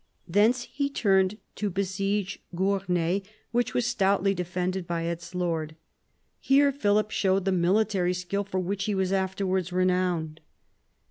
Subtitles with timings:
[0.27, 5.75] Thence he turned to besiege Gournay, which was stoutly defended by its lord.
[6.39, 10.41] Here Philip showed the military skill for which he was afterwards renowned.